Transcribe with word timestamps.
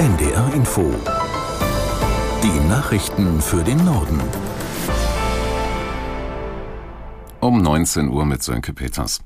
NDR 0.00 0.54
Info. 0.54 0.94
Die 2.42 2.68
Nachrichten 2.70 3.42
für 3.42 3.62
den 3.62 3.84
Norden. 3.84 4.18
Um 7.40 7.60
19 7.60 8.08
Uhr 8.08 8.24
mit 8.24 8.42
Sönke 8.42 8.72
Peters. 8.72 9.20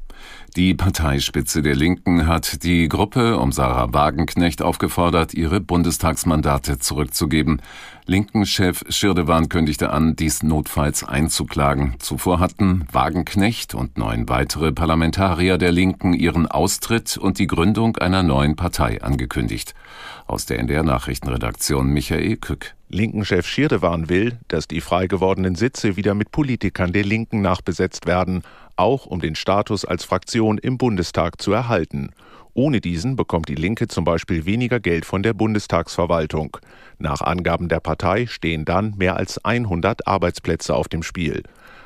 Die 0.57 0.75
Parteispitze 0.75 1.63
der 1.63 1.75
Linken 1.75 2.29
hat 2.29 2.63
die 2.63 2.89
Gruppe 2.89 3.39
um 3.39 3.51
Sarah 3.51 3.93
Wagenknecht 3.93 4.63
aufgefordert, 4.63 5.35
ihre 5.35 5.61
Bundestagsmandate 5.61 6.79
zurückzugeben. 6.79 7.61
Linken-Chef 8.07 8.85
Schirdewan 8.89 9.49
kündigte 9.49 9.91
an, 9.91 10.15
dies 10.15 10.45
notfalls 10.45 11.03
einzuklagen. 11.03 11.95
Zuvor 11.99 12.39
hatten 12.39 12.87
Wagenknecht 12.93 13.75
und 13.75 13.99
neun 13.99 14.29
weitere 14.29 14.71
Parlamentarier 14.71 15.59
der 15.59 15.73
Linken 15.73 16.13
ihren 16.13 16.47
Austritt 16.47 17.17
und 17.17 17.41
die 17.41 17.49
Gründung 17.49 17.97
einer 17.97 18.23
neuen 18.23 18.55
Partei 18.55 19.03
angekündigt. 19.03 19.75
Aus 20.29 20.47
der 20.47 20.61
NDR 20.61 20.85
Nachrichtenredaktion 20.85 21.89
Michael 21.89 22.37
Kück. 22.37 22.77
Linken-Chef 22.91 23.47
Schirdewan 23.47 24.09
will, 24.09 24.39
dass 24.47 24.69
die 24.69 24.81
frei 24.81 25.09
gewordenen 25.09 25.57
Sitze 25.57 25.97
wieder 25.97 26.15
mit 26.15 26.31
Politikern 26.31 26.93
der 26.93 27.03
Linken 27.03 27.41
nachbesetzt 27.41 28.07
werden 28.07 28.45
auch 28.77 29.07
um 29.07 29.21
den 29.21 29.35
Status 29.35 29.85
als 29.85 30.05
Fraktion 30.05 30.59
im 30.59 30.79
Bundestag 30.79 31.41
zu 31.41 31.53
erhalten. 31.53 32.11
Ohne 32.55 32.81
diesen 32.81 33.17
bekommt 33.17 33.49
die 33.49 33.57
Linke 33.57 33.89
zum 33.89 34.05
Beispiel 34.05 34.47
weniger 34.47 34.79
Geld 34.79 35.05
von 35.05 35.23
der 35.25 35.35
Bundestagsverwaltung. 35.35 36.57
Nach 36.99 37.21
Angaben 37.21 37.69
der 37.69 37.81
Partei 37.81 38.27
stehen 38.27 38.65
dann 38.65 38.95
mehr 38.97 39.17
als 39.17 39.45
100 39.45 40.07
Arbeitsplätze 40.07 40.75
auf 40.75 40.89
dem 40.89 41.03
Spiel. 41.03 41.43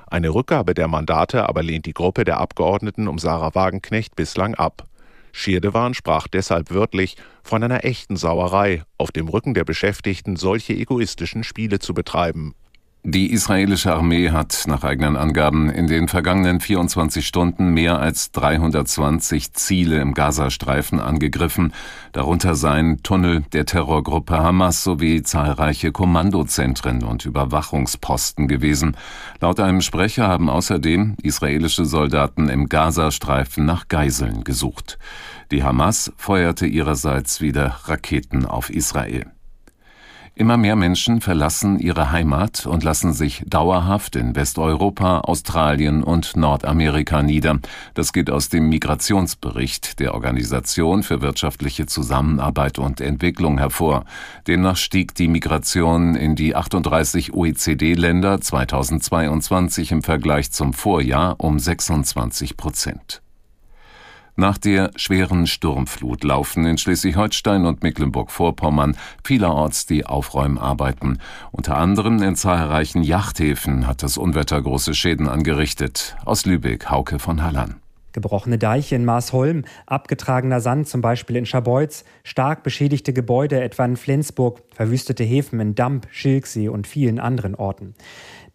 Eine 0.06 0.30
Rückgabe 0.30 0.74
der 0.74 0.88
Mandate 0.88 1.48
aber 1.48 1.62
lehnt 1.62 1.86
die 1.86 1.94
Gruppe 1.94 2.24
der 2.24 2.38
Abgeordneten 2.38 3.08
um 3.08 3.18
Sarah 3.18 3.54
Wagenknecht 3.54 4.14
bislang 4.16 4.54
ab. 4.54 4.86
Schirdewan 5.32 5.94
sprach 5.94 6.28
deshalb 6.28 6.70
wörtlich 6.70 7.16
von 7.42 7.62
einer 7.62 7.84
echten 7.84 8.16
Sauerei, 8.16 8.82
auf 8.96 9.12
dem 9.12 9.28
Rücken 9.28 9.54
der 9.54 9.64
Beschäftigten 9.64 10.36
solche 10.36 10.74
egoistischen 10.74 11.44
Spiele 11.44 11.78
zu 11.78 11.94
betreiben. 11.94 12.54
Die 13.04 13.30
israelische 13.32 13.94
Armee 13.94 14.30
hat 14.30 14.64
nach 14.66 14.82
eigenen 14.82 15.16
Angaben 15.16 15.70
in 15.70 15.86
den 15.86 16.08
vergangenen 16.08 16.60
24 16.60 17.24
Stunden 17.24 17.72
mehr 17.72 18.00
als 18.00 18.32
320 18.32 19.52
Ziele 19.52 20.00
im 20.00 20.14
Gazastreifen 20.14 20.98
angegriffen, 21.00 21.72
darunter 22.12 22.56
seien 22.56 23.02
Tunnel 23.04 23.44
der 23.52 23.66
Terrorgruppe 23.66 24.38
Hamas 24.38 24.82
sowie 24.82 25.22
zahlreiche 25.22 25.92
Kommandozentren 25.92 27.04
und 27.04 27.24
Überwachungsposten 27.24 28.48
gewesen. 28.48 28.96
Laut 29.40 29.60
einem 29.60 29.80
Sprecher 29.80 30.26
haben 30.26 30.50
außerdem 30.50 31.14
israelische 31.22 31.84
Soldaten 31.84 32.48
im 32.48 32.68
Gazastreifen 32.68 33.64
nach 33.64 33.86
Geiseln 33.86 34.42
gesucht. 34.42 34.98
Die 35.52 35.62
Hamas 35.62 36.12
feuerte 36.16 36.66
ihrerseits 36.66 37.40
wieder 37.40 37.78
Raketen 37.84 38.44
auf 38.44 38.70
Israel. 38.70 39.37
Immer 40.38 40.56
mehr 40.56 40.76
Menschen 40.76 41.20
verlassen 41.20 41.80
ihre 41.80 42.12
Heimat 42.12 42.64
und 42.64 42.84
lassen 42.84 43.12
sich 43.12 43.42
dauerhaft 43.48 44.14
in 44.14 44.36
Westeuropa, 44.36 45.18
Australien 45.22 46.04
und 46.04 46.36
Nordamerika 46.36 47.24
nieder. 47.24 47.58
Das 47.94 48.12
geht 48.12 48.30
aus 48.30 48.48
dem 48.48 48.68
Migrationsbericht 48.68 49.98
der 49.98 50.14
Organisation 50.14 51.02
für 51.02 51.22
wirtschaftliche 51.22 51.86
Zusammenarbeit 51.86 52.78
und 52.78 53.00
Entwicklung 53.00 53.58
hervor. 53.58 54.04
Demnach 54.46 54.76
stieg 54.76 55.12
die 55.16 55.26
Migration 55.26 56.14
in 56.14 56.36
die 56.36 56.54
38 56.54 57.34
OECD-Länder 57.34 58.40
2022 58.40 59.90
im 59.90 60.04
Vergleich 60.04 60.52
zum 60.52 60.72
Vorjahr 60.72 61.34
um 61.38 61.58
26 61.58 62.56
Prozent. 62.56 63.22
Nach 64.40 64.56
der 64.56 64.92
schweren 64.94 65.48
Sturmflut 65.48 66.22
laufen 66.22 66.64
in 66.64 66.78
Schleswig-Holstein 66.78 67.66
und 67.66 67.82
Mecklenburg-Vorpommern 67.82 68.96
vielerorts 69.24 69.86
die 69.86 70.06
Aufräumarbeiten. 70.06 71.18
Unter 71.50 71.76
anderem 71.76 72.22
in 72.22 72.36
zahlreichen 72.36 73.02
Yachthäfen 73.02 73.88
hat 73.88 74.04
das 74.04 74.16
Unwetter 74.16 74.62
große 74.62 74.94
Schäden 74.94 75.28
angerichtet. 75.28 76.14
Aus 76.24 76.46
Lübeck, 76.46 76.88
Hauke 76.88 77.18
von 77.18 77.42
Halland. 77.42 77.74
Gebrochene 78.18 78.58
Deiche 78.58 78.96
in 78.96 79.04
Maasholm, 79.04 79.64
abgetragener 79.86 80.60
Sand 80.60 80.88
zum 80.88 81.02
Beispiel 81.02 81.36
in 81.36 81.46
Scharbeutz, 81.46 82.02
stark 82.24 82.64
beschädigte 82.64 83.12
Gebäude 83.12 83.60
etwa 83.60 83.84
in 83.84 83.96
Flensburg, 83.96 84.64
verwüstete 84.74 85.22
Häfen 85.22 85.60
in 85.60 85.76
Damp, 85.76 86.08
Schilksee 86.10 86.68
und 86.68 86.88
vielen 86.88 87.20
anderen 87.20 87.54
Orten. 87.54 87.94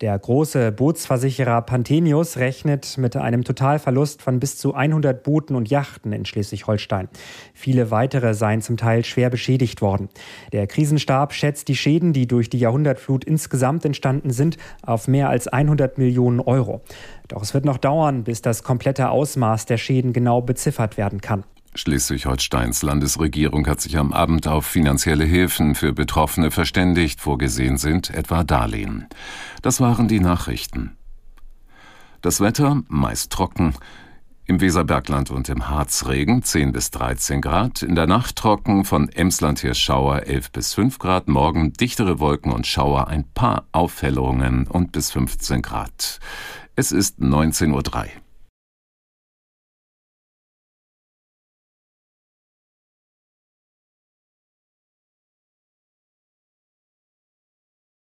Der 0.01 0.19
große 0.19 0.73
Bootsversicherer 0.73 1.61
Panthenius 1.61 2.35
rechnet 2.35 2.97
mit 2.97 3.15
einem 3.15 3.45
Totalverlust 3.45 4.21
von 4.21 4.37
bis 4.37 4.57
zu 4.57 4.73
100 4.73 5.23
Booten 5.23 5.55
und 5.55 5.69
Yachten 5.69 6.11
in 6.11 6.25
Schleswig-Holstein. 6.25 7.07
Viele 7.53 7.89
weitere 7.89 8.33
seien 8.33 8.61
zum 8.61 8.75
Teil 8.75 9.05
schwer 9.05 9.29
beschädigt 9.29 9.81
worden. 9.81 10.09
Der 10.51 10.67
Krisenstab 10.67 11.33
schätzt 11.33 11.69
die 11.69 11.77
Schäden, 11.77 12.11
die 12.11 12.27
durch 12.27 12.49
die 12.49 12.59
Jahrhundertflut 12.59 13.23
insgesamt 13.23 13.85
entstanden 13.85 14.31
sind, 14.31 14.57
auf 14.81 15.07
mehr 15.07 15.29
als 15.29 15.47
100 15.47 15.97
Millionen 15.97 16.41
Euro. 16.41 16.81
Doch 17.29 17.41
es 17.41 17.53
wird 17.53 17.63
noch 17.63 17.77
dauern, 17.77 18.25
bis 18.25 18.41
das 18.41 18.63
komplette 18.63 19.09
Ausmaß 19.53 19.65
der 19.67 19.77
Schäden 19.77 20.13
genau 20.13 20.41
beziffert 20.41 20.97
werden 20.97 21.21
kann. 21.21 21.43
Schleswig-Holsteins 21.75 22.81
Landesregierung 22.83 23.67
hat 23.67 23.81
sich 23.81 23.97
am 23.97 24.13
Abend 24.13 24.47
auf 24.47 24.65
finanzielle 24.65 25.25
Hilfen 25.25 25.75
für 25.75 25.93
Betroffene 25.93 26.51
verständigt. 26.51 27.21
Vorgesehen 27.21 27.77
sind 27.77 28.09
etwa 28.09 28.43
Darlehen. 28.43 29.07
Das 29.61 29.79
waren 29.79 30.07
die 30.07 30.19
Nachrichten. 30.19 30.97
Das 32.21 32.41
Wetter 32.41 32.81
meist 32.87 33.31
trocken. 33.31 33.73
Im 34.45 34.59
Weserbergland 34.59 35.31
und 35.31 35.49
im 35.49 35.69
Harz 35.69 36.05
Regen 36.07 36.43
10 36.43 36.73
bis 36.73 36.91
13 36.91 37.41
Grad, 37.41 37.81
in 37.81 37.95
der 37.95 38.07
Nacht 38.07 38.35
trocken, 38.35 38.85
von 38.85 39.07
Emsland 39.09 39.63
her 39.63 39.73
Schauer 39.73 40.23
11 40.23 40.51
bis 40.51 40.73
5 40.73 40.99
Grad, 40.99 41.27
morgen 41.27 41.73
dichtere 41.73 42.19
Wolken 42.19 42.51
und 42.51 42.67
Schauer, 42.67 43.07
ein 43.07 43.23
paar 43.33 43.65
Aufhellungen 43.71 44.67
und 44.67 44.91
bis 44.91 45.11
15 45.11 45.61
Grad. 45.61 46.19
Es 46.75 46.91
ist 46.91 47.19
19.03 47.19 47.71
Uhr. 47.71 48.22